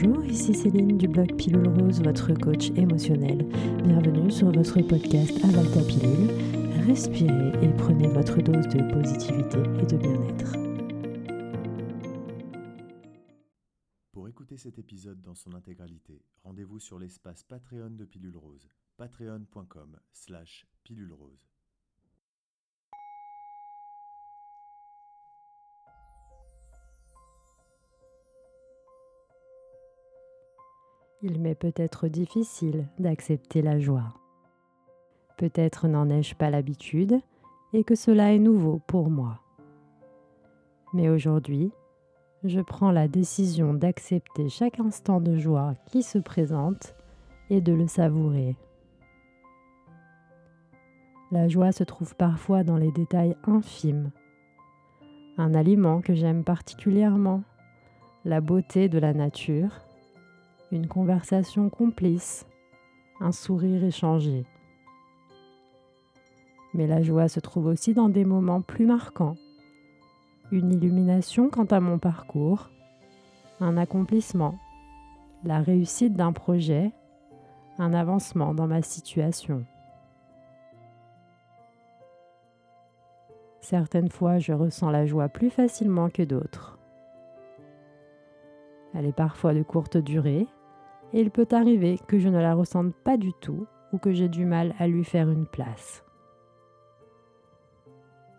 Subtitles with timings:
[0.00, 3.44] Bonjour, ici Céline du blog Pilule Rose, votre coach émotionnel.
[3.82, 6.30] Bienvenue sur votre podcast Avalta Pilule.
[6.86, 10.52] Respirez et prenez votre dose de positivité et de bien-être.
[14.12, 18.68] Pour écouter cet épisode dans son intégralité, rendez-vous sur l'espace Patreon de Pilule Rose,
[18.98, 21.48] patreon.com slash pilule rose.
[31.20, 34.14] Il m'est peut-être difficile d'accepter la joie.
[35.36, 37.18] Peut-être n'en ai-je pas l'habitude
[37.72, 39.40] et que cela est nouveau pour moi.
[40.92, 41.72] Mais aujourd'hui,
[42.44, 46.94] je prends la décision d'accepter chaque instant de joie qui se présente
[47.50, 48.56] et de le savourer.
[51.32, 54.12] La joie se trouve parfois dans les détails infimes.
[55.36, 57.42] Un aliment que j'aime particulièrement,
[58.24, 59.87] la beauté de la nature,
[60.70, 62.46] une conversation complice,
[63.20, 64.44] un sourire échangé.
[66.74, 69.36] Mais la joie se trouve aussi dans des moments plus marquants.
[70.52, 72.70] Une illumination quant à mon parcours,
[73.60, 74.58] un accomplissement,
[75.44, 76.92] la réussite d'un projet,
[77.78, 79.64] un avancement dans ma situation.
[83.60, 86.78] Certaines fois, je ressens la joie plus facilement que d'autres.
[88.94, 90.46] Elle est parfois de courte durée,
[91.12, 94.28] et il peut arriver que je ne la ressente pas du tout ou que j'ai
[94.28, 96.04] du mal à lui faire une place.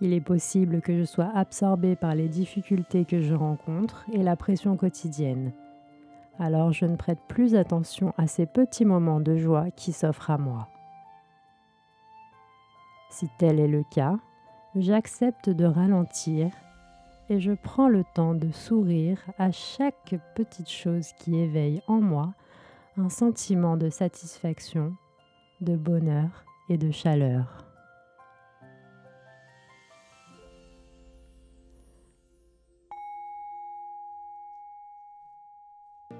[0.00, 4.36] Il est possible que je sois absorbée par les difficultés que je rencontre et la
[4.36, 5.52] pression quotidienne.
[6.38, 10.38] Alors je ne prête plus attention à ces petits moments de joie qui s'offrent à
[10.38, 10.68] moi.
[13.10, 14.18] Si tel est le cas,
[14.76, 16.50] j'accepte de ralentir
[17.28, 22.34] et je prends le temps de sourire à chaque petite chose qui éveille en moi
[22.98, 24.94] un sentiment de satisfaction,
[25.60, 27.64] de bonheur et de chaleur.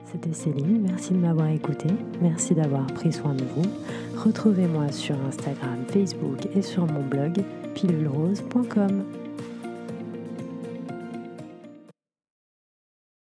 [0.05, 1.89] C'était Céline, merci de m'avoir écouté,
[2.23, 3.69] merci d'avoir pris soin de vous.
[4.17, 9.28] Retrouvez-moi sur Instagram, Facebook et sur mon blog pilulerose.com.